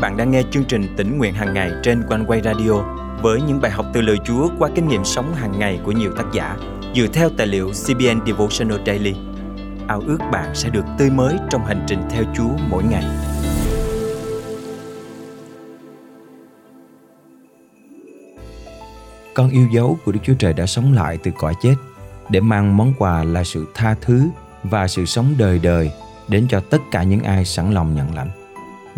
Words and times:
bạn 0.00 0.16
đang 0.16 0.30
nghe 0.30 0.42
chương 0.50 0.64
trình 0.64 0.94
tỉnh 0.96 1.18
nguyện 1.18 1.34
hàng 1.34 1.54
ngày 1.54 1.70
trên 1.82 2.02
quanh 2.08 2.24
quay 2.26 2.40
radio 2.44 2.72
với 3.22 3.40
những 3.42 3.60
bài 3.60 3.70
học 3.70 3.86
từ 3.92 4.00
lời 4.00 4.16
Chúa 4.24 4.48
qua 4.58 4.70
kinh 4.74 4.88
nghiệm 4.88 5.04
sống 5.04 5.34
hàng 5.34 5.58
ngày 5.58 5.80
của 5.84 5.92
nhiều 5.92 6.12
tác 6.16 6.24
giả 6.32 6.56
dựa 6.94 7.06
theo 7.06 7.30
tài 7.36 7.46
liệu 7.46 7.70
CBN 7.70 8.26
Devotional 8.26 8.78
Daily. 8.86 9.14
Ao 9.88 10.02
ước 10.06 10.18
bạn 10.32 10.54
sẽ 10.54 10.70
được 10.70 10.84
tươi 10.98 11.10
mới 11.10 11.36
trong 11.50 11.64
hành 11.64 11.84
trình 11.86 12.02
theo 12.10 12.24
Chúa 12.36 12.50
mỗi 12.70 12.82
ngày. 12.84 13.04
Con 19.34 19.50
yêu 19.50 19.68
dấu 19.72 19.98
của 20.04 20.12
Đức 20.12 20.20
Chúa 20.22 20.34
Trời 20.38 20.52
đã 20.52 20.66
sống 20.66 20.92
lại 20.92 21.18
từ 21.22 21.30
cõi 21.38 21.54
chết 21.62 21.74
để 22.28 22.40
mang 22.40 22.76
món 22.76 22.92
quà 22.98 23.24
là 23.24 23.44
sự 23.44 23.66
tha 23.74 23.94
thứ 24.00 24.28
và 24.62 24.88
sự 24.88 25.04
sống 25.04 25.34
đời 25.38 25.58
đời 25.58 25.92
đến 26.28 26.46
cho 26.48 26.60
tất 26.60 26.78
cả 26.90 27.02
những 27.02 27.22
ai 27.22 27.44
sẵn 27.44 27.72
lòng 27.72 27.94
nhận 27.94 28.14
lãnh. 28.14 28.47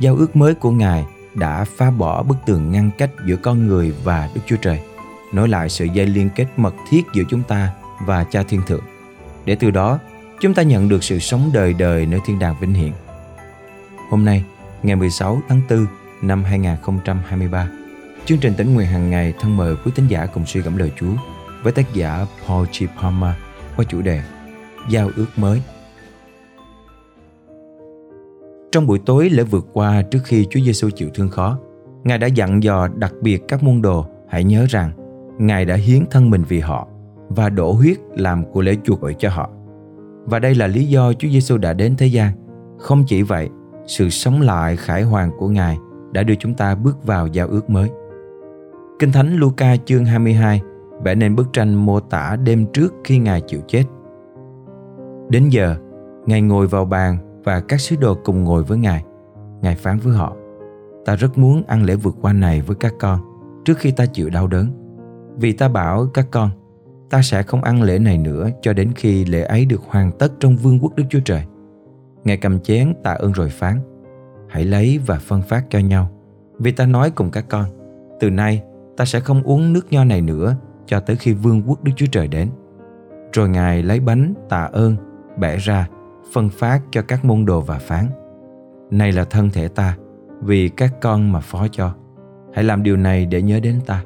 Giao 0.00 0.16
ước 0.16 0.36
mới 0.36 0.54
của 0.54 0.70
Ngài 0.70 1.04
đã 1.34 1.64
phá 1.76 1.90
bỏ 1.90 2.22
bức 2.22 2.36
tường 2.46 2.72
ngăn 2.72 2.90
cách 2.98 3.10
giữa 3.26 3.36
con 3.36 3.66
người 3.66 3.94
và 4.04 4.30
Đức 4.34 4.40
Chúa 4.46 4.56
Trời, 4.56 4.80
nối 5.32 5.48
lại 5.48 5.68
sự 5.68 5.84
dây 5.84 6.06
liên 6.06 6.28
kết 6.34 6.46
mật 6.56 6.74
thiết 6.88 7.02
giữa 7.14 7.22
chúng 7.28 7.42
ta 7.42 7.70
và 8.06 8.24
Cha 8.24 8.42
Thiên 8.42 8.62
Thượng. 8.66 8.84
Để 9.44 9.54
từ 9.54 9.70
đó, 9.70 9.98
chúng 10.40 10.54
ta 10.54 10.62
nhận 10.62 10.88
được 10.88 11.04
sự 11.04 11.18
sống 11.18 11.50
đời 11.54 11.72
đời 11.72 12.06
nơi 12.06 12.20
thiên 12.26 12.38
đàng 12.38 12.54
vinh 12.60 12.74
hiển. 12.74 12.92
Hôm 14.10 14.24
nay, 14.24 14.44
ngày 14.82 14.96
16 14.96 15.42
tháng 15.48 15.60
4 15.70 15.86
năm 16.22 16.44
2023, 16.44 17.68
chương 18.24 18.38
trình 18.38 18.54
tỉnh 18.54 18.74
nguyện 18.74 18.86
hàng 18.86 19.10
ngày 19.10 19.34
thân 19.40 19.56
mời 19.56 19.76
quý 19.84 19.92
tín 19.94 20.06
giả 20.08 20.26
cùng 20.26 20.46
suy 20.46 20.60
gẫm 20.60 20.76
lời 20.76 20.92
Chúa 21.00 21.12
với 21.62 21.72
tác 21.72 21.94
giả 21.94 22.26
Paul 22.46 22.66
G. 22.66 22.84
Palmer 23.00 23.34
qua 23.76 23.84
chủ 23.88 24.02
đề 24.02 24.22
Giao 24.88 25.10
ước 25.16 25.26
mới 25.36 25.62
trong 28.72 28.86
buổi 28.86 28.98
tối 28.98 29.30
lễ 29.30 29.42
vượt 29.42 29.66
qua 29.72 30.02
trước 30.02 30.18
khi 30.24 30.46
Chúa 30.50 30.60
Giêsu 30.60 30.90
chịu 30.90 31.08
thương 31.14 31.28
khó, 31.28 31.58
Ngài 32.04 32.18
đã 32.18 32.26
dặn 32.26 32.62
dò 32.62 32.88
đặc 32.88 33.14
biệt 33.20 33.42
các 33.48 33.62
môn 33.62 33.82
đồ 33.82 34.06
hãy 34.28 34.44
nhớ 34.44 34.66
rằng 34.68 34.90
Ngài 35.38 35.64
đã 35.64 35.74
hiến 35.74 36.04
thân 36.10 36.30
mình 36.30 36.42
vì 36.48 36.60
họ 36.60 36.88
và 37.28 37.48
đổ 37.48 37.72
huyết 37.72 37.96
làm 38.16 38.44
của 38.52 38.60
lễ 38.60 38.76
chuộc 38.84 39.00
tội 39.00 39.14
cho 39.18 39.30
họ. 39.30 39.50
Và 40.24 40.38
đây 40.38 40.54
là 40.54 40.66
lý 40.66 40.84
do 40.84 41.12
Chúa 41.12 41.28
Giêsu 41.28 41.58
đã 41.58 41.72
đến 41.72 41.96
thế 41.98 42.06
gian. 42.06 42.32
Không 42.78 43.04
chỉ 43.06 43.22
vậy, 43.22 43.48
sự 43.86 44.08
sống 44.08 44.40
lại 44.40 44.76
khải 44.76 45.02
hoàn 45.02 45.30
của 45.38 45.48
Ngài 45.48 45.78
đã 46.12 46.22
đưa 46.22 46.34
chúng 46.34 46.54
ta 46.54 46.74
bước 46.74 47.06
vào 47.06 47.26
giao 47.26 47.48
ước 47.48 47.70
mới. 47.70 47.90
Kinh 48.98 49.12
Thánh 49.12 49.36
Luca 49.36 49.76
chương 49.84 50.04
22 50.04 50.60
vẽ 51.04 51.14
nên 51.14 51.36
bức 51.36 51.52
tranh 51.52 51.74
mô 51.74 52.00
tả 52.00 52.36
đêm 52.44 52.66
trước 52.72 52.94
khi 53.04 53.18
Ngài 53.18 53.40
chịu 53.40 53.60
chết. 53.68 53.84
Đến 55.28 55.48
giờ, 55.48 55.76
Ngài 56.26 56.42
ngồi 56.42 56.66
vào 56.66 56.84
bàn 56.84 57.18
và 57.44 57.60
các 57.60 57.80
sứ 57.80 57.96
đồ 57.96 58.14
cùng 58.24 58.44
ngồi 58.44 58.62
với 58.62 58.78
Ngài. 58.78 59.04
Ngài 59.62 59.74
phán 59.74 59.98
với 59.98 60.14
họ, 60.14 60.36
ta 61.04 61.16
rất 61.16 61.38
muốn 61.38 61.62
ăn 61.66 61.84
lễ 61.84 61.96
vượt 61.96 62.16
qua 62.20 62.32
này 62.32 62.60
với 62.60 62.76
các 62.76 62.94
con 63.00 63.20
trước 63.64 63.78
khi 63.78 63.90
ta 63.90 64.06
chịu 64.06 64.30
đau 64.30 64.46
đớn. 64.46 64.66
Vì 65.36 65.52
ta 65.52 65.68
bảo 65.68 66.06
các 66.14 66.26
con, 66.30 66.50
ta 67.10 67.22
sẽ 67.22 67.42
không 67.42 67.62
ăn 67.62 67.82
lễ 67.82 67.98
này 67.98 68.18
nữa 68.18 68.48
cho 68.62 68.72
đến 68.72 68.92
khi 68.96 69.24
lễ 69.24 69.42
ấy 69.42 69.64
được 69.64 69.80
hoàn 69.88 70.12
tất 70.12 70.32
trong 70.40 70.56
vương 70.56 70.78
quốc 70.80 70.96
Đức 70.96 71.04
Chúa 71.10 71.20
Trời. 71.24 71.44
Ngài 72.24 72.36
cầm 72.36 72.60
chén 72.60 72.94
tạ 73.02 73.12
ơn 73.12 73.32
rồi 73.32 73.48
phán, 73.48 73.80
hãy 74.48 74.64
lấy 74.64 75.00
và 75.06 75.18
phân 75.18 75.42
phát 75.42 75.64
cho 75.70 75.78
nhau. 75.78 76.10
Vì 76.58 76.72
ta 76.72 76.86
nói 76.86 77.10
cùng 77.10 77.30
các 77.30 77.44
con, 77.48 77.64
từ 78.20 78.30
nay 78.30 78.62
ta 78.96 79.04
sẽ 79.04 79.20
không 79.20 79.42
uống 79.42 79.72
nước 79.72 79.86
nho 79.92 80.04
này 80.04 80.20
nữa 80.20 80.56
cho 80.86 81.00
tới 81.00 81.16
khi 81.16 81.32
vương 81.32 81.62
quốc 81.66 81.84
Đức 81.84 81.92
Chúa 81.96 82.06
Trời 82.12 82.28
đến. 82.28 82.48
Rồi 83.32 83.48
Ngài 83.48 83.82
lấy 83.82 84.00
bánh 84.00 84.34
tạ 84.48 84.68
ơn, 84.72 84.96
bẻ 85.38 85.56
ra 85.56 85.88
phân 86.32 86.48
phát 86.48 86.80
cho 86.90 87.02
các 87.02 87.24
môn 87.24 87.44
đồ 87.44 87.60
và 87.60 87.78
phán. 87.78 88.06
Này 88.90 89.12
là 89.12 89.24
thân 89.24 89.50
thể 89.50 89.68
ta, 89.68 89.96
vì 90.40 90.68
các 90.68 90.92
con 91.00 91.32
mà 91.32 91.40
phó 91.40 91.66
cho. 91.68 91.94
Hãy 92.54 92.64
làm 92.64 92.82
điều 92.82 92.96
này 92.96 93.26
để 93.26 93.42
nhớ 93.42 93.60
đến 93.60 93.80
ta. 93.86 94.04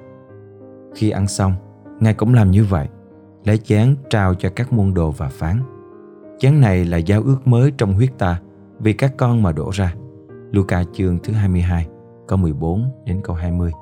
Khi 0.94 1.10
ăn 1.10 1.28
xong, 1.28 1.54
ngài 2.00 2.14
cũng 2.14 2.34
làm 2.34 2.50
như 2.50 2.64
vậy, 2.64 2.88
lấy 3.44 3.58
chén 3.58 3.96
trao 4.10 4.34
cho 4.34 4.48
các 4.56 4.72
môn 4.72 4.94
đồ 4.94 5.10
và 5.10 5.28
phán. 5.28 5.60
Chén 6.38 6.60
này 6.60 6.84
là 6.84 6.96
giao 6.96 7.22
ước 7.22 7.38
mới 7.44 7.72
trong 7.78 7.94
huyết 7.94 8.10
ta 8.18 8.40
vì 8.78 8.92
các 8.92 9.12
con 9.16 9.42
mà 9.42 9.52
đổ 9.52 9.70
ra. 9.72 9.94
Luca 10.52 10.84
chương 10.92 11.18
thứ 11.22 11.32
22 11.32 11.86
câu 12.28 12.38
14 12.38 12.90
đến 13.04 13.20
câu 13.24 13.36
20 13.36 13.72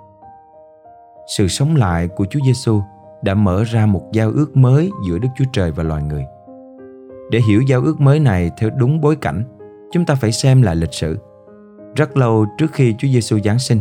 Sự 1.37 1.49
sống 1.49 1.77
lại 1.77 2.09
của 2.09 2.27
Chúa 2.31 2.41
Giêsu 2.47 2.83
đã 3.23 3.35
mở 3.35 3.65
ra 3.65 3.87
một 3.87 4.03
giao 4.13 4.31
ước 4.31 4.57
mới 4.57 4.91
giữa 5.09 5.19
Đức 5.19 5.29
Chúa 5.37 5.45
Trời 5.53 5.73
và 5.73 5.83
loài 5.83 6.03
người 6.03 6.25
để 7.31 7.41
hiểu 7.49 7.63
giao 7.63 7.81
ước 7.81 8.01
mới 8.01 8.21
này 8.21 8.51
theo 8.59 8.71
đúng 8.71 9.01
bối 9.01 9.17
cảnh, 9.17 9.45
chúng 9.93 10.05
ta 10.05 10.15
phải 10.15 10.33
xem 10.33 10.63
lại 10.63 10.77
lịch 10.77 10.95
sử. 10.95 11.19
Rất 11.97 12.17
lâu 12.17 12.47
trước 12.59 12.73
khi 12.73 12.95
Chúa 12.99 13.09
Giêsu 13.09 13.39
giáng 13.45 13.59
sinh, 13.59 13.79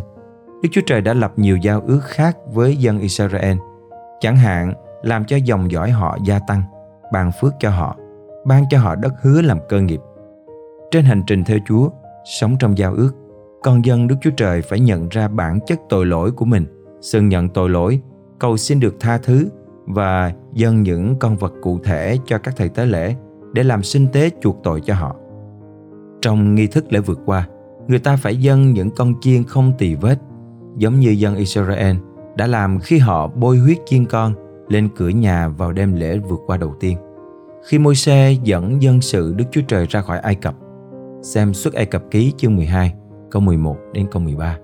Đức 0.63 0.69
Chúa 0.71 0.81
Trời 0.85 1.01
đã 1.01 1.13
lập 1.13 1.33
nhiều 1.35 1.57
giao 1.57 1.81
ước 1.87 2.01
khác 2.03 2.37
với 2.53 2.75
dân 2.75 2.99
Israel, 2.99 3.57
chẳng 4.19 4.35
hạn 4.35 4.73
làm 5.01 5.25
cho 5.25 5.37
dòng 5.37 5.71
dõi 5.71 5.91
họ 5.91 6.17
gia 6.25 6.39
tăng, 6.39 6.61
ban 7.13 7.31
phước 7.41 7.53
cho 7.59 7.69
họ, 7.69 7.97
ban 8.45 8.63
cho 8.69 8.79
họ 8.79 8.95
đất 8.95 9.13
hứa 9.21 9.41
làm 9.41 9.57
cơ 9.69 9.81
nghiệp. 9.81 9.99
Trên 10.91 11.05
hành 11.05 11.23
trình 11.27 11.43
theo 11.43 11.57
Chúa, 11.67 11.89
sống 12.39 12.55
trong 12.59 12.77
giao 12.77 12.93
ước, 12.93 13.11
con 13.63 13.85
dân 13.85 14.07
Đức 14.07 14.15
Chúa 14.21 14.31
Trời 14.37 14.61
phải 14.61 14.79
nhận 14.79 15.09
ra 15.09 15.27
bản 15.27 15.59
chất 15.67 15.79
tội 15.89 16.05
lỗi 16.05 16.31
của 16.31 16.45
mình, 16.45 16.65
xưng 17.01 17.29
nhận 17.29 17.49
tội 17.49 17.69
lỗi, 17.69 18.01
cầu 18.39 18.57
xin 18.57 18.79
được 18.79 18.95
tha 18.99 19.17
thứ 19.17 19.49
và 19.85 20.33
dâng 20.53 20.83
những 20.83 21.15
con 21.19 21.37
vật 21.37 21.53
cụ 21.61 21.79
thể 21.83 22.17
cho 22.25 22.37
các 22.37 22.53
thầy 22.57 22.69
tế 22.69 22.85
lễ 22.85 23.15
để 23.53 23.63
làm 23.63 23.83
sinh 23.83 24.07
tế 24.13 24.29
chuộc 24.41 24.57
tội 24.63 24.81
cho 24.81 24.93
họ. 24.93 25.15
Trong 26.21 26.55
nghi 26.55 26.67
thức 26.67 26.93
lễ 26.93 26.99
vượt 26.99 27.19
qua, 27.25 27.47
người 27.87 27.99
ta 27.99 28.15
phải 28.15 28.37
dâng 28.37 28.73
những 28.73 28.91
con 28.91 29.13
chiên 29.21 29.43
không 29.43 29.73
tỳ 29.77 29.95
vết, 29.95 30.19
giống 30.77 30.99
như 30.99 31.09
dân 31.09 31.35
Israel 31.35 31.95
đã 32.35 32.47
làm 32.47 32.79
khi 32.79 32.97
họ 32.97 33.27
bôi 33.27 33.57
huyết 33.57 33.77
chiên 33.85 34.05
con 34.05 34.33
lên 34.69 34.89
cửa 34.95 35.09
nhà 35.09 35.47
vào 35.47 35.71
đêm 35.71 35.93
lễ 35.93 36.17
vượt 36.17 36.39
qua 36.45 36.57
đầu 36.57 36.75
tiên. 36.79 36.97
Khi 37.65 37.79
môi 37.79 37.95
xe 37.95 38.35
dẫn 38.43 38.81
dân 38.81 39.01
sự 39.01 39.33
Đức 39.37 39.45
Chúa 39.51 39.61
Trời 39.67 39.85
ra 39.89 40.01
khỏi 40.01 40.19
Ai 40.19 40.35
Cập, 40.35 40.55
xem 41.21 41.53
xuất 41.53 41.73
Ai 41.73 41.85
Cập 41.85 42.03
ký 42.11 42.33
chương 42.37 42.55
12, 42.55 42.93
câu 43.31 43.41
11 43.41 43.77
đến 43.93 44.07
câu 44.11 44.21
13. 44.21 44.57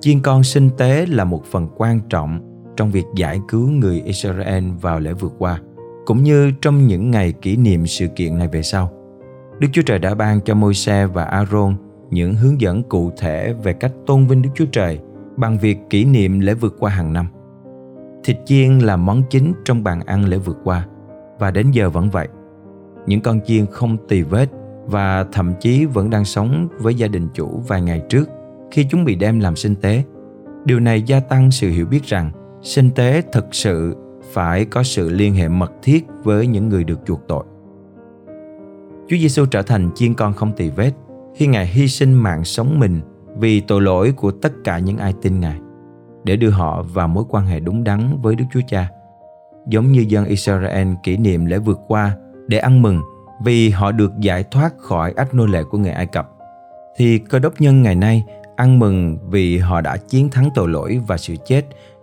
Chiên 0.00 0.20
con 0.20 0.44
sinh 0.44 0.70
tế 0.78 1.06
là 1.06 1.24
một 1.24 1.44
phần 1.44 1.68
quan 1.76 2.00
trọng 2.08 2.40
trong 2.76 2.90
việc 2.90 3.04
giải 3.16 3.40
cứu 3.48 3.68
người 3.68 4.02
Israel 4.04 4.64
vào 4.80 5.00
lễ 5.00 5.12
vượt 5.12 5.32
qua– 5.38 5.60
cũng 6.06 6.22
như 6.22 6.50
trong 6.60 6.86
những 6.86 7.10
ngày 7.10 7.32
kỷ 7.32 7.56
niệm 7.56 7.86
sự 7.86 8.06
kiện 8.06 8.38
này 8.38 8.48
về 8.48 8.62
sau. 8.62 8.90
Đức 9.58 9.68
Chúa 9.72 9.82
Trời 9.82 9.98
đã 9.98 10.14
ban 10.14 10.40
cho 10.40 10.54
Môi-se 10.54 11.06
và 11.06 11.24
Aaron 11.24 11.76
những 12.10 12.34
hướng 12.34 12.60
dẫn 12.60 12.82
cụ 12.82 13.12
thể 13.16 13.54
về 13.62 13.72
cách 13.72 13.92
tôn 14.06 14.26
vinh 14.26 14.42
Đức 14.42 14.50
Chúa 14.54 14.66
Trời 14.72 14.98
bằng 15.36 15.58
việc 15.58 15.78
kỷ 15.90 16.04
niệm 16.04 16.40
lễ 16.40 16.54
vượt 16.54 16.76
qua 16.78 16.90
hàng 16.90 17.12
năm. 17.12 17.26
Thịt 18.24 18.36
chiên 18.44 18.78
là 18.78 18.96
món 18.96 19.22
chính 19.30 19.52
trong 19.64 19.84
bàn 19.84 20.00
ăn 20.06 20.24
lễ 20.24 20.36
vượt 20.36 20.58
qua, 20.64 20.86
và 21.38 21.50
đến 21.50 21.70
giờ 21.70 21.90
vẫn 21.90 22.10
vậy. 22.10 22.28
Những 23.06 23.20
con 23.20 23.40
chiên 23.46 23.66
không 23.66 23.96
tì 24.08 24.22
vết 24.22 24.50
và 24.86 25.26
thậm 25.32 25.52
chí 25.60 25.84
vẫn 25.84 26.10
đang 26.10 26.24
sống 26.24 26.68
với 26.78 26.94
gia 26.94 27.08
đình 27.08 27.28
chủ 27.34 27.62
vài 27.68 27.82
ngày 27.82 28.02
trước 28.08 28.28
khi 28.70 28.86
chúng 28.90 29.04
bị 29.04 29.14
đem 29.14 29.40
làm 29.40 29.56
sinh 29.56 29.74
tế. 29.74 30.04
Điều 30.64 30.80
này 30.80 31.02
gia 31.02 31.20
tăng 31.20 31.50
sự 31.50 31.70
hiểu 31.70 31.86
biết 31.86 32.04
rằng 32.04 32.30
sinh 32.62 32.90
tế 32.90 33.22
thực 33.32 33.46
sự 33.54 33.96
phải 34.34 34.64
có 34.64 34.82
sự 34.82 35.10
liên 35.10 35.34
hệ 35.34 35.48
mật 35.48 35.72
thiết 35.82 36.06
với 36.24 36.46
những 36.46 36.68
người 36.68 36.84
được 36.84 37.00
chuộc 37.06 37.20
tội. 37.28 37.44
Chúa 39.08 39.16
Giêsu 39.16 39.46
trở 39.46 39.62
thành 39.62 39.90
chiên 39.94 40.14
con 40.14 40.32
không 40.32 40.52
tỳ 40.52 40.70
vết 40.70 40.92
khi 41.34 41.46
Ngài 41.46 41.66
hy 41.66 41.88
sinh 41.88 42.12
mạng 42.12 42.44
sống 42.44 42.78
mình 42.78 43.00
vì 43.38 43.60
tội 43.60 43.80
lỗi 43.80 44.12
của 44.16 44.30
tất 44.30 44.52
cả 44.64 44.78
những 44.78 44.98
ai 44.98 45.14
tin 45.22 45.40
Ngài 45.40 45.60
để 46.24 46.36
đưa 46.36 46.50
họ 46.50 46.82
vào 46.82 47.08
mối 47.08 47.24
quan 47.28 47.46
hệ 47.46 47.60
đúng 47.60 47.84
đắn 47.84 48.18
với 48.22 48.34
Đức 48.34 48.44
Chúa 48.52 48.60
Cha. 48.68 48.88
Giống 49.68 49.92
như 49.92 50.04
dân 50.08 50.24
Israel 50.24 50.88
kỷ 51.02 51.16
niệm 51.16 51.46
lễ 51.46 51.58
vượt 51.58 51.80
qua 51.88 52.16
để 52.46 52.58
ăn 52.58 52.82
mừng 52.82 53.00
vì 53.44 53.70
họ 53.70 53.92
được 53.92 54.12
giải 54.20 54.44
thoát 54.44 54.78
khỏi 54.78 55.12
ách 55.16 55.34
nô 55.34 55.46
lệ 55.46 55.62
của 55.70 55.78
người 55.78 55.90
Ai 55.90 56.06
Cập, 56.06 56.30
thì 56.96 57.18
cơ 57.18 57.38
đốc 57.38 57.60
nhân 57.60 57.82
ngày 57.82 57.94
nay 57.94 58.24
ăn 58.56 58.78
mừng 58.78 59.18
vì 59.30 59.58
họ 59.58 59.80
đã 59.80 59.96
chiến 59.96 60.30
thắng 60.30 60.48
tội 60.54 60.68
lỗi 60.68 61.00
và 61.06 61.16
sự 61.16 61.34
chết 61.46 61.62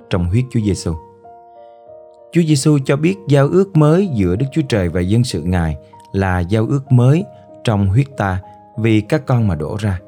trong 0.10 0.25
huyết 0.25 0.44
Chúa 0.51 0.60
Giêsu. 0.66 0.94
Chúa 2.33 2.42
Giêsu 2.42 2.78
cho 2.86 2.98
biết 2.98 3.16
giao 3.28 3.48
ước 3.48 3.78
mới 3.78 4.10
giữa 4.13 4.36
Đức 4.36 4.45
Chúa 4.51 4.62
Trời 4.69 4.89
và 4.89 5.01
dân 5.01 5.24
sự 5.24 5.42
Ngài 5.42 5.75
là 6.12 6.39
giao 6.39 6.66
ước 6.66 6.92
mới 6.92 7.24
trong 7.63 7.88
huyết 7.88 8.07
ta 8.18 8.42
vì 8.78 9.01
các 9.01 9.25
con 9.25 9.48
mà 9.48 9.56
đổ 9.56 9.78
ra. 9.80 10.00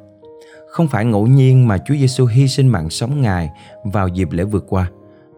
Không 0.70 0.88
phải 0.88 1.06
ngẫu 1.06 1.28
nhiên 1.28 1.68
mà 1.68 1.78
Chúa 1.78 1.96
Giêsu 1.96 2.26
hy 2.26 2.48
sinh 2.48 2.68
mạng 2.68 2.90
sống 2.90 3.22
Ngài 3.22 3.50
vào 3.84 4.08
dịp 4.08 4.32
lễ 4.32 4.44
vượt 4.44 4.66
qua. 4.70 4.90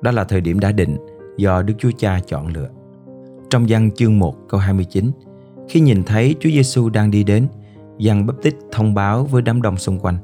Đó 0.02 0.12
là 0.12 0.24
thời 0.24 0.42
điểm 0.42 0.60
đã 0.60 0.72
định 0.72 0.98
do 1.38 1.62
Đức 1.62 1.74
Chúa 1.78 1.92
Cha 1.98 2.20
chọn 2.28 2.48
lựa. 2.48 2.70
Trong 3.50 3.66
văn 3.70 3.90
chương 3.96 4.20
1 4.20 4.36
câu 4.50 4.60
29, 4.60 5.12
khi 5.70 5.80
nhìn 5.80 6.04
thấy 6.04 6.36
Chúa 6.40 6.50
Giêsu 6.50 6.90
đang 6.90 7.12
đi 7.12 7.24
đến, 7.24 7.48
Giăng 7.98 8.26
Bắp 8.26 8.36
Tích 8.42 8.56
thông 8.72 8.94
báo 8.94 9.24
với 9.24 9.42
đám 9.42 9.62
đông 9.62 9.78
xung 9.78 10.00
quanh: 10.00 10.18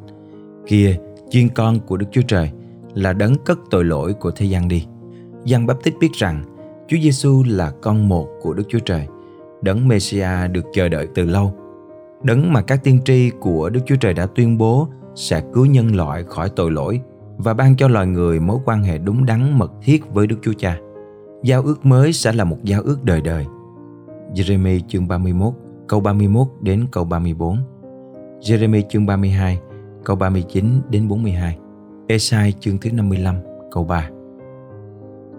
"Kìa, 0.67 0.95
chuyên 1.29 1.49
con 1.49 1.79
của 1.79 1.97
Đức 1.97 2.07
Chúa 2.11 2.21
Trời 2.21 2.51
là 2.93 3.13
đấng 3.13 3.35
cất 3.45 3.59
tội 3.69 3.85
lỗi 3.85 4.13
của 4.13 4.31
thế 4.31 4.45
gian 4.45 4.67
đi." 4.67 4.85
Giăng 5.45 5.65
Bắp 5.65 5.83
Tích 5.83 5.95
biết 5.99 6.11
rằng 6.13 6.43
Chúa 6.91 6.97
Giêsu 6.97 7.43
là 7.47 7.71
con 7.81 8.09
một 8.09 8.27
của 8.41 8.53
Đức 8.53 8.63
Chúa 8.69 8.79
Trời, 8.79 9.07
đấng 9.61 9.87
Messiah 9.87 10.51
được 10.51 10.65
chờ 10.73 10.89
đợi 10.89 11.07
từ 11.15 11.25
lâu. 11.25 11.53
Đấng 12.23 12.53
mà 12.53 12.61
các 12.61 12.83
tiên 12.83 12.99
tri 13.05 13.29
của 13.39 13.69
Đức 13.69 13.79
Chúa 13.85 13.95
Trời 13.95 14.13
đã 14.13 14.25
tuyên 14.25 14.57
bố 14.57 14.87
sẽ 15.15 15.41
cứu 15.53 15.65
nhân 15.65 15.95
loại 15.95 16.23
khỏi 16.23 16.49
tội 16.55 16.71
lỗi 16.71 17.01
và 17.37 17.53
ban 17.53 17.75
cho 17.75 17.87
loài 17.87 18.07
người 18.07 18.39
mối 18.39 18.59
quan 18.65 18.83
hệ 18.83 18.97
đúng 18.97 19.25
đắn 19.25 19.59
mật 19.59 19.71
thiết 19.81 20.13
với 20.13 20.27
Đức 20.27 20.35
Chúa 20.41 20.53
Cha. 20.53 20.77
Giao 21.43 21.61
ước 21.61 21.85
mới 21.85 22.13
sẽ 22.13 22.33
là 22.33 22.43
một 22.43 22.57
giao 22.63 22.81
ước 22.81 23.03
đời 23.03 23.21
đời. 23.21 23.45
Jeremy 24.33 24.79
chương 24.87 25.07
31 25.07 25.53
câu 25.87 25.99
31 25.99 26.47
đến 26.61 26.85
câu 26.91 27.05
34 27.05 27.57
Jeremy 28.41 28.81
chương 28.89 29.05
32 29.05 29.59
câu 30.03 30.15
39 30.15 30.81
đến 30.89 31.07
42 31.07 31.57
Esai 32.07 32.53
chương 32.59 32.77
thứ 32.77 32.91
55 32.91 33.35
câu 33.71 33.83
3 33.83 34.09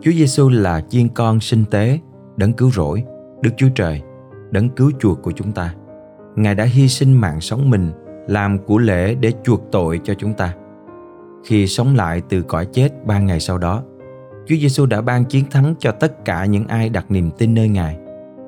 Chúa 0.04 0.12
Giêsu 0.12 0.48
là 0.48 0.80
chiên 0.88 1.08
con 1.08 1.40
sinh 1.40 1.64
tế, 1.70 1.98
đấng 2.36 2.52
cứu 2.52 2.70
rỗi, 2.70 3.04
Đức 3.42 3.50
Chúa 3.56 3.68
Trời, 3.74 4.02
đấng 4.50 4.68
cứu 4.68 4.90
chuộc 5.00 5.22
của 5.22 5.30
chúng 5.30 5.52
ta. 5.52 5.74
Ngài 6.36 6.54
đã 6.54 6.64
hy 6.64 6.88
sinh 6.88 7.12
mạng 7.12 7.40
sống 7.40 7.70
mình 7.70 7.90
làm 8.26 8.58
của 8.58 8.78
lễ 8.78 9.14
để 9.14 9.32
chuộc 9.44 9.62
tội 9.72 10.00
cho 10.04 10.14
chúng 10.14 10.34
ta. 10.34 10.54
Khi 11.44 11.66
sống 11.66 11.96
lại 11.96 12.22
từ 12.28 12.42
cõi 12.42 12.66
chết 12.72 13.06
ba 13.06 13.18
ngày 13.18 13.40
sau 13.40 13.58
đó, 13.58 13.82
Chúa 14.46 14.56
Giêsu 14.56 14.86
đã 14.86 15.00
ban 15.00 15.24
chiến 15.24 15.44
thắng 15.50 15.74
cho 15.78 15.92
tất 15.92 16.24
cả 16.24 16.44
những 16.44 16.66
ai 16.66 16.88
đặt 16.88 17.10
niềm 17.10 17.30
tin 17.38 17.54
nơi 17.54 17.68
Ngài 17.68 17.98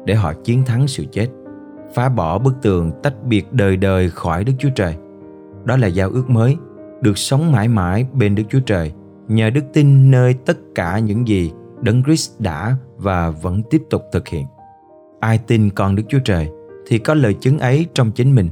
để 0.05 0.15
họ 0.15 0.33
chiến 0.45 0.63
thắng 0.67 0.89
sự 0.89 1.05
chết, 1.13 1.29
phá 1.95 2.09
bỏ 2.09 2.39
bức 2.39 2.55
tường 2.63 2.93
tách 3.03 3.25
biệt 3.25 3.53
đời 3.53 3.77
đời 3.77 4.11
khỏi 4.11 4.45
Đức 4.45 4.53
Chúa 4.59 4.71
Trời. 4.75 4.97
Đó 5.65 5.77
là 5.77 5.87
giao 5.87 6.11
ước 6.11 6.31
mới, 6.31 6.57
được 7.01 7.19
sống 7.19 7.53
mãi 7.53 7.69
mãi 7.69 8.07
bên 8.13 8.35
Đức 8.35 8.45
Chúa 8.49 8.61
Trời 8.67 8.93
nhờ 9.29 9.51
đức 9.51 9.65
tin 9.73 10.11
nơi 10.11 10.35
tất 10.35 10.59
cả 10.75 10.99
những 10.99 11.29
gì 11.29 11.53
Đấng 11.83 12.05
Christ 12.05 12.41
đã 12.41 12.77
và 12.97 13.31
vẫn 13.31 13.63
tiếp 13.71 13.83
tục 13.91 14.03
thực 14.13 14.29
hiện. 14.29 14.47
Ai 15.21 15.39
tin 15.39 15.71
con 15.71 15.97
Đức 15.97 16.03
Chúa 16.09 16.19
Trời 16.25 16.49
thì 16.87 16.99
có 16.99 17.15
lời 17.15 17.35
chứng 17.35 17.59
ấy 17.59 17.87
trong 17.95 18.13
chính 18.13 18.35
mình. 18.35 18.49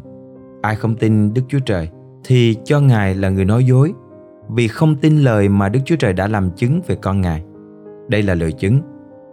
Ai 0.63 0.77
không 0.77 0.97
tin 0.97 1.35
Đức 1.35 1.43
Chúa 1.49 1.59
Trời 1.59 1.89
thì 2.25 2.57
cho 2.65 2.81
Ngài 2.81 3.15
là 3.15 3.29
người 3.29 3.45
nói 3.45 3.65
dối, 3.65 3.93
vì 4.49 4.69
không 4.69 4.97
tin 4.97 5.19
lời 5.19 5.49
mà 5.49 5.69
Đức 5.69 5.81
Chúa 5.85 5.97
Trời 5.97 6.13
đã 6.13 6.29
làm 6.29 6.51
chứng 6.51 6.81
về 6.87 6.95
con 6.95 7.21
Ngài. 7.21 7.43
Đây 8.09 8.23
là 8.23 8.35
lời 8.35 8.53
chứng. 8.53 8.81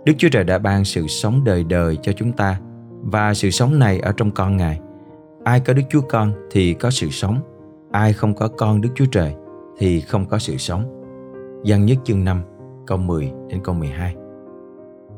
Đức 0.05 0.13
Chúa 0.17 0.29
Trời 0.29 0.43
đã 0.43 0.57
ban 0.57 0.85
sự 0.85 1.07
sống 1.07 1.43
đời 1.43 1.63
đời 1.63 1.97
cho 2.01 2.11
chúng 2.11 2.31
ta, 2.31 2.59
và 3.01 3.33
sự 3.33 3.49
sống 3.49 3.79
này 3.79 3.99
ở 3.99 4.11
trong 4.17 4.31
con 4.31 4.57
Ngài. 4.57 4.79
Ai 5.43 5.59
có 5.59 5.73
Đức 5.73 5.83
Chúa 5.89 6.01
Con 6.01 6.33
thì 6.51 6.73
có 6.73 6.91
sự 6.91 7.09
sống. 7.09 7.41
Ai 7.91 8.13
không 8.13 8.33
có 8.33 8.47
con 8.47 8.81
Đức 8.81 8.89
Chúa 8.95 9.05
Trời 9.05 9.33
thì 9.77 10.01
không 10.01 10.25
có 10.25 10.39
sự 10.39 10.57
sống. 10.57 10.98
Giăng 11.63 11.85
nhất 11.85 11.97
chương 12.03 12.23
5, 12.23 12.41
câu 12.87 12.97
10 12.97 13.31
đến 13.49 13.59
câu 13.63 13.75
12. 13.75 14.15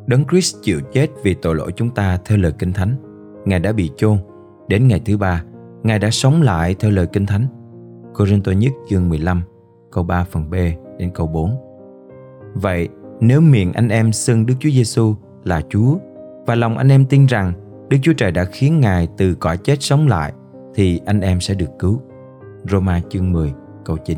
Đấng 0.07 0.25
Christ 0.27 0.55
chịu 0.61 0.79
chết 0.91 1.07
vì 1.23 1.33
tội 1.33 1.55
lỗi 1.55 1.71
chúng 1.75 1.89
ta 1.89 2.17
theo 2.25 2.37
lời 2.37 2.51
Kinh 2.59 2.73
Thánh. 2.73 2.95
Ngài 3.45 3.59
đã 3.59 3.71
bị 3.71 3.91
chôn. 3.97 4.17
Đến 4.67 4.87
ngày 4.87 5.01
thứ 5.05 5.17
ba, 5.17 5.43
Ngài 5.83 5.99
đã 5.99 6.09
sống 6.11 6.41
lại 6.41 6.75
theo 6.79 6.91
lời 6.91 7.07
Kinh 7.13 7.25
Thánh. 7.25 7.45
Cô-rin-tô 8.13 8.51
nhất 8.51 8.71
chương 8.89 9.09
15, 9.09 9.41
câu 9.91 10.03
3 10.03 10.23
phần 10.23 10.49
B 10.49 10.53
đến 10.97 11.11
câu 11.13 11.27
4. 11.27 11.55
Vậy, 12.53 12.89
nếu 13.19 13.41
miệng 13.41 13.73
anh 13.73 13.89
em 13.89 14.11
xưng 14.11 14.45
Đức 14.45 14.55
Chúa 14.59 14.69
Giêsu 14.69 15.15
là 15.43 15.61
Chúa 15.69 15.97
và 16.45 16.55
lòng 16.55 16.77
anh 16.77 16.91
em 16.91 17.05
tin 17.05 17.25
rằng 17.25 17.53
Đức 17.89 17.97
Chúa 18.01 18.13
Trời 18.13 18.31
đã 18.31 18.45
khiến 18.45 18.79
Ngài 18.79 19.07
từ 19.17 19.35
cõi 19.35 19.57
chết 19.57 19.75
sống 19.79 20.07
lại 20.07 20.33
thì 20.75 21.01
anh 21.05 21.21
em 21.21 21.39
sẽ 21.39 21.53
được 21.53 21.69
cứu. 21.79 22.01
Roma 22.69 23.01
chương 23.09 23.31
10 23.31 23.53
câu 23.85 23.97
9 23.97 24.17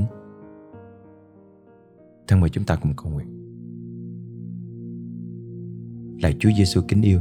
Thân 2.28 2.40
mời 2.40 2.50
chúng 2.50 2.64
ta 2.64 2.76
cùng 2.76 2.94
cầu 2.98 3.12
nguyện 3.12 3.28
Lạy 6.22 6.36
Chúa 6.40 6.50
Giêsu 6.58 6.82
kính 6.88 7.02
yêu, 7.02 7.20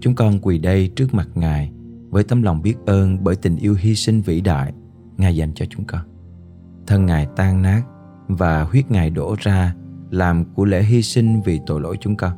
Chúng 0.00 0.14
con 0.14 0.38
quỳ 0.42 0.58
đây 0.58 0.88
trước 0.96 1.14
mặt 1.14 1.28
Ngài 1.34 1.70
với 2.10 2.24
tấm 2.24 2.42
lòng 2.42 2.62
biết 2.62 2.74
ơn 2.86 3.24
bởi 3.24 3.36
tình 3.36 3.56
yêu 3.56 3.76
hy 3.78 3.94
sinh 3.94 4.20
vĩ 4.20 4.40
đại 4.40 4.72
Ngài 5.16 5.36
dành 5.36 5.52
cho 5.54 5.66
chúng 5.70 5.84
con. 5.84 6.00
Thân 6.86 7.06
Ngài 7.06 7.26
tan 7.36 7.62
nát 7.62 7.82
và 8.28 8.62
huyết 8.62 8.90
Ngài 8.90 9.10
đổ 9.10 9.36
ra 9.38 9.74
làm 10.10 10.44
của 10.54 10.64
lễ 10.64 10.82
hy 10.82 11.02
sinh 11.02 11.40
vì 11.44 11.60
tội 11.66 11.80
lỗi 11.80 11.96
chúng 12.00 12.16
con. 12.16 12.32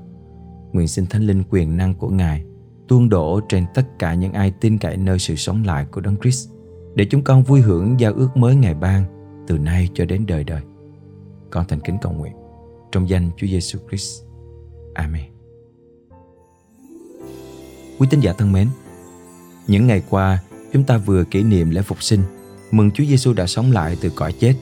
Nguyện 0.73 0.89
xin 0.89 1.07
Thánh 1.07 1.23
Linh 1.23 1.43
quyền 1.51 1.77
năng 1.77 1.95
của 1.95 2.09
Ngài 2.09 2.45
tuôn 2.89 3.09
đổ 3.09 3.41
trên 3.49 3.65
tất 3.75 3.99
cả 3.99 4.15
những 4.15 4.33
ai 4.33 4.53
tin 4.61 4.79
cậy 4.79 4.97
nơi 4.97 5.19
sự 5.19 5.35
sống 5.35 5.65
lại 5.65 5.87
của 5.93 6.01
Đấng 6.01 6.17
Christ, 6.17 6.51
để 6.95 7.07
chúng 7.11 7.25
con 7.25 7.43
vui 7.43 7.61
hưởng 7.61 8.01
giao 8.01 8.13
ước 8.13 8.37
mới 8.37 8.57
Ngài 8.57 8.75
ban 8.75 9.05
từ 9.47 9.59
nay 9.59 9.89
cho 9.95 10.05
đến 10.05 10.27
đời 10.27 10.45
đời. 10.45 10.63
Con 11.51 11.65
thành 11.69 11.81
kính 11.81 11.99
cầu 12.03 12.13
nguyện 12.13 12.33
trong 12.93 13.09
danh 13.09 13.31
Chúa 13.37 13.47
Giêsu 13.47 13.79
Christ. 13.89 14.23
Amen. 14.95 15.25
Quý 17.99 18.07
tín 18.11 18.21
giả 18.21 18.33
thân 18.33 18.53
mến, 18.53 18.69
những 19.67 19.87
ngày 19.87 20.03
qua 20.11 20.39
chúng 20.73 20.85
ta 20.85 20.97
vừa 20.97 21.25
kỷ 21.25 21.43
niệm 21.43 21.71
lễ 21.71 21.83
phục 21.83 22.03
sinh, 22.03 22.23
mừng 22.71 22.91
Chúa 22.91 23.05
Giêsu 23.05 23.33
đã 23.33 23.47
sống 23.47 23.73
lại 23.73 23.97
từ 24.01 24.11
cõi 24.11 24.33
chết, 24.33 24.55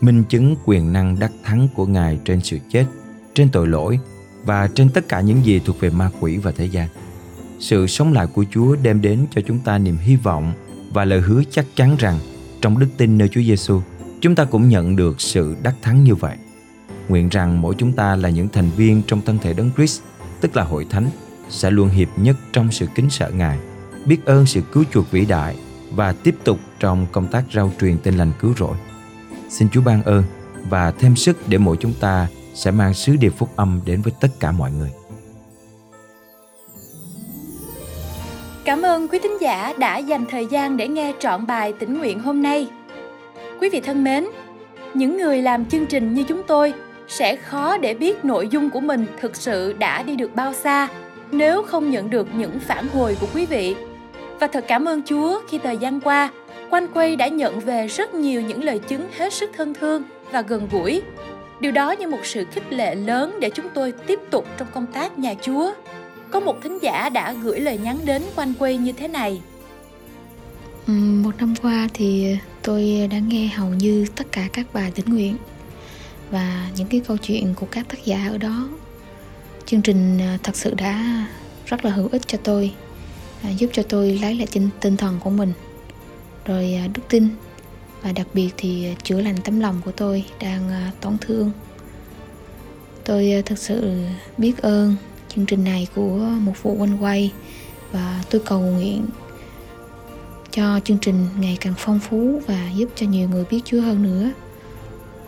minh 0.00 0.24
chứng 0.28 0.56
quyền 0.64 0.92
năng 0.92 1.18
đắc 1.18 1.32
thắng 1.44 1.68
của 1.74 1.86
Ngài 1.86 2.18
trên 2.24 2.40
sự 2.40 2.58
chết, 2.70 2.86
trên 3.34 3.48
tội 3.48 3.66
lỗi 3.66 3.98
và 4.44 4.68
trên 4.74 4.90
tất 4.90 5.08
cả 5.08 5.20
những 5.20 5.44
gì 5.44 5.60
thuộc 5.64 5.80
về 5.80 5.90
ma 5.90 6.10
quỷ 6.20 6.36
và 6.36 6.52
thế 6.52 6.64
gian. 6.64 6.88
Sự 7.58 7.86
sống 7.86 8.12
lại 8.12 8.26
của 8.26 8.44
Chúa 8.50 8.76
đem 8.76 9.00
đến 9.00 9.26
cho 9.30 9.40
chúng 9.46 9.58
ta 9.58 9.78
niềm 9.78 9.96
hy 9.96 10.16
vọng 10.16 10.52
và 10.92 11.04
lời 11.04 11.20
hứa 11.20 11.42
chắc 11.50 11.66
chắn 11.74 11.96
rằng 11.98 12.18
trong 12.62 12.78
đức 12.78 12.88
tin 12.96 13.18
nơi 13.18 13.28
Chúa 13.28 13.42
Giêsu, 13.42 13.80
chúng 14.20 14.34
ta 14.34 14.44
cũng 14.44 14.68
nhận 14.68 14.96
được 14.96 15.20
sự 15.20 15.56
đắc 15.62 15.74
thắng 15.82 16.04
như 16.04 16.14
vậy. 16.14 16.36
Nguyện 17.08 17.28
rằng 17.28 17.60
mỗi 17.60 17.74
chúng 17.78 17.92
ta 17.92 18.16
là 18.16 18.28
những 18.28 18.48
thành 18.48 18.70
viên 18.76 19.02
trong 19.06 19.20
thân 19.20 19.38
thể 19.38 19.52
Đấng 19.52 19.70
Christ, 19.76 20.02
tức 20.40 20.56
là 20.56 20.64
hội 20.64 20.86
thánh, 20.90 21.10
sẽ 21.48 21.70
luôn 21.70 21.88
hiệp 21.88 22.08
nhất 22.16 22.36
trong 22.52 22.72
sự 22.72 22.86
kính 22.94 23.10
sợ 23.10 23.30
Ngài, 23.30 23.58
biết 24.06 24.24
ơn 24.24 24.46
sự 24.46 24.60
cứu 24.72 24.84
chuộc 24.92 25.10
vĩ 25.10 25.24
đại 25.24 25.56
và 25.90 26.12
tiếp 26.12 26.36
tục 26.44 26.58
trong 26.80 27.06
công 27.12 27.26
tác 27.26 27.44
rao 27.54 27.72
truyền 27.80 27.98
tin 27.98 28.16
lành 28.16 28.32
cứu 28.40 28.54
rỗi. 28.58 28.76
Xin 29.48 29.68
Chúa 29.68 29.80
ban 29.80 30.02
ơn 30.02 30.24
và 30.70 30.90
thêm 30.90 31.16
sức 31.16 31.48
để 31.48 31.58
mỗi 31.58 31.76
chúng 31.80 31.94
ta 32.00 32.28
sẽ 32.54 32.70
mang 32.70 32.94
sứ 32.94 33.16
điệp 33.16 33.32
phúc 33.36 33.48
âm 33.56 33.80
đến 33.84 34.02
với 34.02 34.12
tất 34.20 34.28
cả 34.40 34.52
mọi 34.52 34.72
người. 34.72 34.90
Cảm 38.64 38.82
ơn 38.82 39.08
quý 39.08 39.18
thính 39.22 39.40
giả 39.40 39.72
đã 39.78 39.98
dành 39.98 40.24
thời 40.30 40.46
gian 40.46 40.76
để 40.76 40.88
nghe 40.88 41.12
trọn 41.20 41.46
bài 41.46 41.72
tĩnh 41.78 41.98
nguyện 41.98 42.20
hôm 42.20 42.42
nay. 42.42 42.68
Quý 43.60 43.68
vị 43.68 43.80
thân 43.80 44.04
mến, 44.04 44.26
những 44.94 45.16
người 45.16 45.42
làm 45.42 45.64
chương 45.66 45.86
trình 45.86 46.14
như 46.14 46.22
chúng 46.22 46.42
tôi 46.46 46.74
sẽ 47.08 47.36
khó 47.36 47.78
để 47.78 47.94
biết 47.94 48.24
nội 48.24 48.48
dung 48.48 48.70
của 48.70 48.80
mình 48.80 49.06
thực 49.20 49.36
sự 49.36 49.72
đã 49.72 50.02
đi 50.02 50.16
được 50.16 50.34
bao 50.34 50.52
xa 50.52 50.88
nếu 51.30 51.62
không 51.62 51.90
nhận 51.90 52.10
được 52.10 52.28
những 52.34 52.58
phản 52.58 52.88
hồi 52.88 53.16
của 53.20 53.26
quý 53.34 53.46
vị. 53.46 53.74
Và 54.40 54.46
thật 54.46 54.64
cảm 54.68 54.88
ơn 54.88 55.02
Chúa 55.02 55.40
khi 55.48 55.58
thời 55.58 55.76
gian 55.76 56.00
qua, 56.00 56.30
Quanh 56.70 56.88
Quay 56.94 57.16
đã 57.16 57.28
nhận 57.28 57.60
về 57.60 57.86
rất 57.86 58.14
nhiều 58.14 58.40
những 58.40 58.64
lời 58.64 58.78
chứng 58.78 59.06
hết 59.16 59.32
sức 59.32 59.50
thân 59.56 59.74
thương 59.74 60.02
và 60.32 60.42
gần 60.42 60.68
gũi. 60.72 61.02
Điều 61.60 61.72
đó 61.72 61.90
như 61.90 62.08
một 62.08 62.26
sự 62.26 62.44
khích 62.52 62.72
lệ 62.72 62.94
lớn 62.94 63.38
để 63.40 63.50
chúng 63.50 63.66
tôi 63.74 63.92
tiếp 64.06 64.20
tục 64.30 64.46
trong 64.58 64.68
công 64.74 64.86
tác 64.86 65.18
nhà 65.18 65.34
Chúa. 65.42 65.72
Có 66.30 66.40
một 66.40 66.62
thính 66.62 66.78
giả 66.82 67.08
đã 67.08 67.34
gửi 67.42 67.60
lời 67.60 67.78
nhắn 67.82 67.98
đến 68.04 68.22
Quanh 68.36 68.52
Quay 68.58 68.76
như 68.76 68.92
thế 68.92 69.08
này. 69.08 69.40
Ừ, 70.86 70.92
một 70.92 71.36
năm 71.38 71.54
qua 71.62 71.88
thì 71.94 72.36
tôi 72.62 73.08
đã 73.10 73.18
nghe 73.18 73.46
hầu 73.46 73.68
như 73.68 74.06
tất 74.16 74.26
cả 74.32 74.48
các 74.52 74.66
bài 74.72 74.92
tĩnh 74.94 75.06
nguyện 75.06 75.36
và 76.30 76.70
những 76.76 76.88
cái 76.88 77.00
câu 77.00 77.16
chuyện 77.16 77.54
của 77.54 77.66
các 77.70 77.88
tác 77.88 78.04
giả 78.04 78.28
ở 78.28 78.38
đó. 78.38 78.68
Chương 79.66 79.82
trình 79.82 80.18
à, 80.18 80.38
thật 80.42 80.56
sự 80.56 80.74
đã 80.74 81.26
rất 81.66 81.84
là 81.84 81.90
hữu 81.90 82.08
ích 82.12 82.22
cho 82.26 82.38
tôi 82.44 82.72
à, 83.42 83.50
giúp 83.50 83.70
cho 83.72 83.82
tôi 83.82 84.18
lấy 84.22 84.34
lại 84.34 84.46
tinh, 84.52 84.68
tinh 84.80 84.96
thần 84.96 85.18
của 85.20 85.30
mình. 85.30 85.52
Rồi 86.44 86.74
à, 86.74 86.88
đức 86.94 87.02
tin 87.08 87.28
và 88.02 88.12
đặc 88.12 88.26
biệt 88.34 88.50
thì 88.56 88.86
chữa 89.02 89.20
lành 89.20 89.36
tấm 89.44 89.60
lòng 89.60 89.80
của 89.84 89.92
tôi 89.92 90.24
đang 90.40 90.70
tổn 91.00 91.16
thương. 91.20 91.50
Tôi 93.04 93.42
thực 93.46 93.58
sự 93.58 93.98
biết 94.38 94.62
ơn 94.62 94.96
chương 95.28 95.46
trình 95.46 95.64
này 95.64 95.86
của 95.94 96.16
một 96.40 96.62
vụ 96.62 96.74
quanh 96.74 97.02
quay 97.02 97.32
và 97.92 98.22
tôi 98.30 98.40
cầu 98.44 98.60
nguyện 98.60 99.06
cho 100.56 100.80
chương 100.84 100.98
trình 100.98 101.26
ngày 101.38 101.58
càng 101.60 101.74
phong 101.76 101.98
phú 101.98 102.42
và 102.46 102.70
giúp 102.74 102.88
cho 102.94 103.06
nhiều 103.06 103.28
người 103.28 103.44
biết 103.50 103.60
Chúa 103.64 103.80
hơn 103.80 104.02
nữa. 104.02 104.30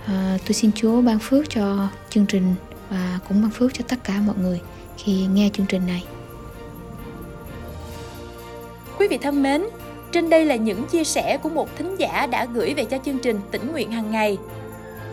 À, 0.07 0.39
tôi 0.47 0.53
xin 0.53 0.71
Chúa 0.73 1.01
ban 1.01 1.19
phước 1.19 1.51
cho 1.51 1.89
chương 2.11 2.27
trình 2.27 2.55
và 2.91 3.19
cũng 3.29 3.43
ban 3.43 3.51
phước 3.51 3.75
cho 3.75 3.85
tất 3.89 4.05
cả 4.05 4.15
mọi 4.27 4.37
người 4.43 4.61
khi 4.97 5.27
nghe 5.27 5.51
chương 5.53 5.67
trình 5.67 5.87
này. 5.87 6.05
Quý 8.99 9.09
vị 9.09 9.19
thân 9.19 9.43
mến, 9.43 9.65
trên 10.13 10.31
đây 10.31 10.45
là 10.45 10.57
những 10.57 10.87
chia 10.87 11.05
sẻ 11.05 11.39
của 11.43 11.49
một 11.49 11.77
thính 11.79 11.97
giả 11.99 12.27
đã 12.27 12.47
gửi 12.55 12.75
về 12.75 12.85
cho 12.85 12.99
chương 13.05 13.19
trình 13.19 13.41
tỉnh 13.51 13.73
nguyện 13.73 13.93
hàng 13.93 14.11
ngày. 14.11 14.39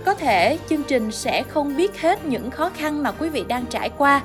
Có 0.05 0.13
thể 0.13 0.59
chương 0.69 0.83
trình 0.83 1.11
sẽ 1.11 1.43
không 1.43 1.77
biết 1.77 2.01
hết 2.01 2.25
những 2.25 2.51
khó 2.51 2.69
khăn 2.69 3.03
mà 3.03 3.11
quý 3.11 3.29
vị 3.29 3.43
đang 3.47 3.65
trải 3.65 3.89
qua, 3.89 4.21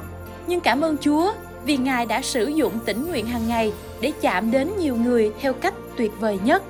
nhưng 0.46 0.60
cảm 0.60 0.80
ơn 0.80 0.96
Chúa 1.00 1.32
vì 1.64 1.76
Ngài 1.76 2.06
đã 2.06 2.22
sử 2.22 2.46
dụng 2.46 2.78
tỉnh 2.84 3.06
nguyện 3.06 3.26
hàng 3.26 3.48
ngày 3.48 3.72
để 4.00 4.12
chạm 4.20 4.50
đến 4.50 4.70
nhiều 4.78 4.96
người 4.96 5.32
theo 5.40 5.52
cách 5.52 5.74
tuyệt 5.96 6.12
vời 6.20 6.38
nhất. 6.44 6.62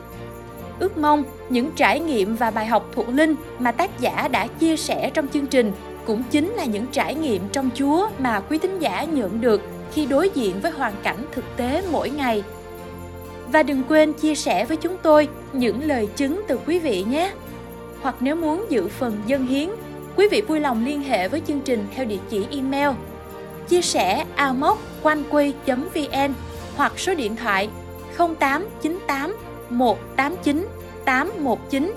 Ước 0.78 0.98
mong 0.98 1.24
những 1.48 1.70
trải 1.76 2.00
nghiệm 2.00 2.36
và 2.36 2.50
bài 2.50 2.66
học 2.66 2.90
thuộc 2.92 3.08
linh 3.08 3.34
mà 3.58 3.72
tác 3.72 4.00
giả 4.00 4.28
đã 4.28 4.46
chia 4.46 4.76
sẻ 4.76 5.10
trong 5.14 5.28
chương 5.28 5.46
trình 5.46 5.72
cũng 6.06 6.22
chính 6.30 6.50
là 6.50 6.64
những 6.64 6.86
trải 6.86 7.14
nghiệm 7.14 7.42
trong 7.52 7.70
Chúa 7.74 8.08
mà 8.18 8.40
quý 8.40 8.58
tín 8.58 8.78
giả 8.78 9.04
nhận 9.04 9.40
được 9.40 9.62
khi 9.92 10.06
đối 10.06 10.30
diện 10.34 10.60
với 10.60 10.70
hoàn 10.70 10.92
cảnh 11.02 11.24
thực 11.32 11.44
tế 11.56 11.82
mỗi 11.92 12.10
ngày. 12.10 12.42
Và 13.52 13.62
đừng 13.62 13.82
quên 13.88 14.12
chia 14.12 14.34
sẻ 14.34 14.64
với 14.64 14.76
chúng 14.76 14.96
tôi 15.02 15.28
những 15.52 15.88
lời 15.88 16.08
chứng 16.16 16.40
từ 16.48 16.58
quý 16.66 16.78
vị 16.78 17.04
nhé. 17.08 17.32
Hoặc 18.02 18.14
nếu 18.20 18.36
muốn 18.36 18.66
dự 18.68 18.88
phần 18.88 19.22
dân 19.26 19.46
hiến, 19.46 19.68
quý 20.16 20.28
vị 20.30 20.40
vui 20.40 20.60
lòng 20.60 20.84
liên 20.84 21.02
hệ 21.02 21.28
với 21.28 21.42
chương 21.46 21.60
trình 21.60 21.86
theo 21.94 22.04
địa 22.04 22.18
chỉ 22.30 22.46
email 22.50 22.90
chia 23.68 23.82
sẻ 23.82 24.24
amoconeway.vn 24.36 26.32
hoặc 26.76 26.92
số 26.98 27.14
điện 27.14 27.36
thoại 27.36 27.68
0898 28.18 29.36
189 29.70 30.68
819. 31.04 31.94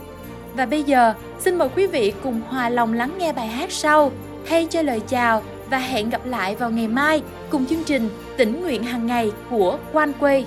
Và 0.55 0.65
bây 0.65 0.83
giờ, 0.83 1.13
xin 1.39 1.57
mời 1.57 1.69
quý 1.75 1.87
vị 1.87 2.13
cùng 2.23 2.41
hòa 2.49 2.69
lòng 2.69 2.93
lắng 2.93 3.11
nghe 3.17 3.33
bài 3.33 3.47
hát 3.47 3.71
sau 3.71 4.11
thay 4.45 4.67
cho 4.69 4.81
lời 4.81 4.99
chào 4.99 5.43
và 5.69 5.77
hẹn 5.77 6.09
gặp 6.09 6.25
lại 6.25 6.55
vào 6.55 6.69
ngày 6.69 6.87
mai 6.87 7.21
cùng 7.49 7.65
chương 7.65 7.83
trình 7.83 8.09
tỉnh 8.37 8.61
nguyện 8.61 8.83
hàng 8.83 9.07
ngày 9.07 9.31
của 9.49 9.77
Quan 9.93 10.13
Quê. 10.19 10.45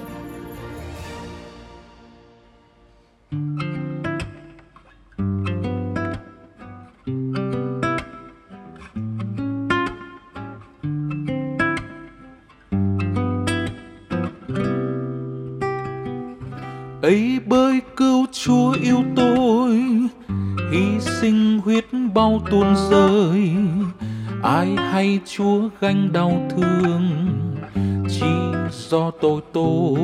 Yêu 18.87 19.05
tôi. 19.17 19.83
Hy 20.73 21.01
sinh 21.01 21.61
huyết 21.65 21.85
bao 22.15 22.43
tuôn 22.51 22.75
rơi. 22.91 23.51
Ai 24.43 24.77
hay 24.77 25.21
chúa 25.37 25.61
gánh 25.81 26.13
đau 26.13 26.49
thương, 26.51 27.09
chỉ 28.09 28.27
do 28.71 29.11
tôi 29.11 29.41
tôi. 29.53 29.99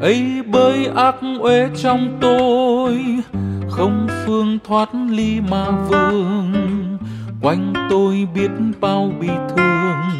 Ấy 0.00 0.42
bơi 0.52 0.86
ác 0.86 1.14
uế 1.40 1.68
trong 1.82 2.18
tôi, 2.20 3.00
không 3.70 4.06
phương 4.24 4.58
thoát 4.66 4.88
ly 5.10 5.40
ma 5.40 5.70
vương. 5.70 6.52
Quanh 7.42 7.72
tôi 7.90 8.28
biết 8.34 8.50
bao 8.80 9.12
bi 9.20 9.28
thương 9.28 10.10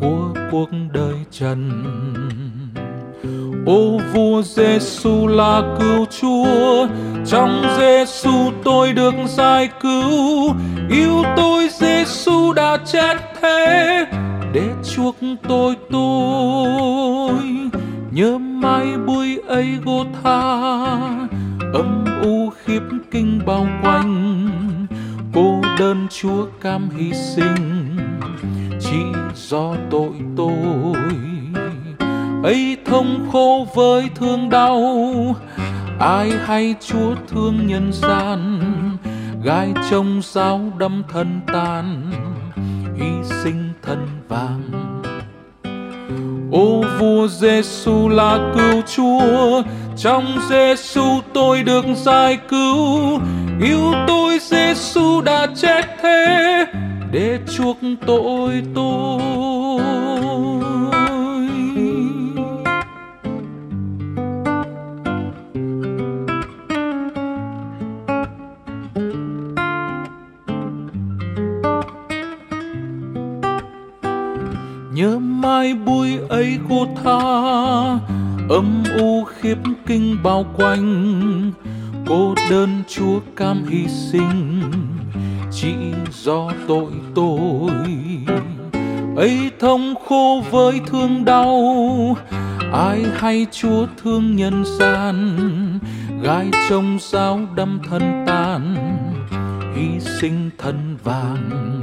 của 0.00 0.34
cuộc 0.50 0.70
đời 0.92 1.14
trần. 1.30 1.70
Ô 3.66 3.98
vua 4.12 4.42
Giêsu 4.42 5.26
là 5.26 5.62
cứu 5.80 6.06
Chúa, 6.20 6.86
trong 7.26 7.62
Giêsu 7.78 8.50
tôi 8.64 8.92
được 8.92 9.14
giải 9.26 9.68
cứu. 9.80 10.54
Yêu 10.90 11.22
tôi 11.36 11.68
Giêsu 11.68 12.52
đã 12.52 12.78
chết 12.92 13.16
thế 13.40 14.06
để 14.52 14.68
chuộc 14.94 15.16
tôi 15.48 15.76
tôi. 15.90 17.34
Nhớ 18.10 18.38
mãi 18.38 18.86
buổi 19.06 19.38
ấy 19.46 19.78
gô 19.84 20.04
tha, 20.22 20.40
âm 21.74 22.04
u 22.22 22.50
khiếp 22.64 22.82
kinh 23.10 23.40
bao 23.46 23.66
quanh. 23.82 24.50
Cô 25.34 25.60
đơn 25.78 26.06
Chúa 26.10 26.46
cam 26.60 26.90
hy 26.98 27.12
sinh, 27.12 27.96
chỉ 28.80 29.02
do 29.34 29.74
tội 29.90 30.12
tôi 30.36 30.94
ấy 32.42 32.76
thông 32.84 33.28
khô 33.32 33.66
với 33.74 34.08
thương 34.14 34.50
đau, 34.50 35.36
ai 35.98 36.30
hay 36.46 36.74
chúa 36.80 37.14
thương 37.28 37.66
nhân 37.66 37.90
gian, 37.92 38.60
gai 39.44 39.72
trông 39.90 40.20
giáo 40.24 40.60
đâm 40.78 41.02
thân 41.12 41.40
tan, 41.52 42.12
hy 42.96 43.28
sinh 43.42 43.72
thân 43.82 44.06
vàng. 44.28 44.62
Ô 46.52 46.82
vua 46.98 47.28
giêsu 47.28 48.08
là 48.08 48.52
cứu 48.54 48.82
chúa, 48.94 49.62
trong 49.96 50.24
giêsu 50.50 51.20
tôi 51.32 51.62
được 51.62 51.84
giải 51.96 52.38
cứu. 52.48 53.18
Yêu 53.62 53.92
tôi 54.06 54.38
giêsu 54.38 55.20
đã 55.20 55.46
chết 55.56 55.86
thế, 56.02 56.66
để 57.12 57.38
chuộc 57.56 57.76
tội 58.06 58.62
tôi. 58.74 59.59
Khiếp 79.40 79.58
kinh 79.86 80.16
bao 80.22 80.46
quanh. 80.56 81.52
Cô 82.06 82.34
đơn 82.50 82.82
chúa 82.88 83.20
cam 83.36 83.64
hy 83.68 83.88
sinh, 83.88 84.62
chỉ 85.52 85.74
do 86.12 86.52
tội 86.68 86.92
tôi. 87.14 87.70
Ấy 89.16 89.50
thông 89.60 89.94
khô 90.08 90.42
với 90.50 90.80
thương 90.86 91.24
đau, 91.24 92.16
ai 92.72 93.04
hay 93.14 93.46
chúa 93.52 93.86
thương 94.02 94.36
nhân 94.36 94.64
gian. 94.78 95.38
Gai 96.22 96.50
trông 96.68 96.98
sao 96.98 97.40
đâm 97.54 97.78
thân 97.90 98.24
tan 98.26 98.76
hy 99.76 100.00
sinh 100.00 100.50
thân 100.58 100.96
vàng. 101.04 101.79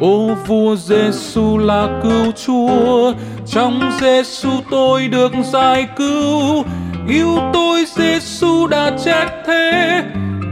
Ô 0.00 0.34
vua 0.46 0.76
Giêsu 0.76 1.58
là 1.58 2.00
cứu 2.02 2.32
Chúa, 2.46 3.12
trong 3.46 3.90
Giêsu 4.00 4.48
tôi 4.70 5.08
được 5.08 5.32
giải 5.52 5.86
cứu. 5.96 6.64
Yêu 7.08 7.38
tôi 7.52 7.84
Giêsu 7.96 8.66
đã 8.66 8.90
chết 9.04 9.26
thế 9.46 10.02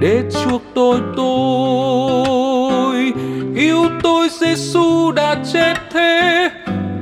để 0.01 0.23
chuộc 0.31 0.63
tôi 0.75 0.99
tôi. 1.17 3.13
Yêu 3.57 3.87
tôi 4.03 4.29
Giêsu 4.41 5.13
đã 5.13 5.37
chết 5.53 5.75
thế 5.93 6.49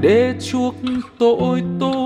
để 0.01 0.35
chuộc 0.51 0.75
tội 1.19 1.63
tôi. 1.81 2.06